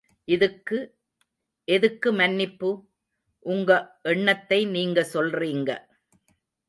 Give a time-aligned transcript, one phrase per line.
[0.27, 0.77] இதுக்கு
[1.67, 2.69] எதுக்கு மன்னிப்பு?
[3.45, 3.99] உங்க
[4.01, 5.71] எண்ணத்தை நீங்க சொல்றீங்க.